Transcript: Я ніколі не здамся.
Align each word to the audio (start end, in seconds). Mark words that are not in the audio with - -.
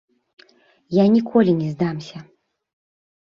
Я 0.99 1.03
ніколі 1.15 1.51
не 1.59 1.67
здамся. 1.73 2.17